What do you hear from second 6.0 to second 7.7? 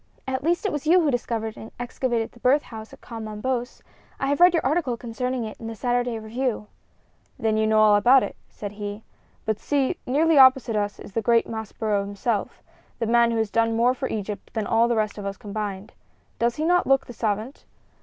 Review." "Then you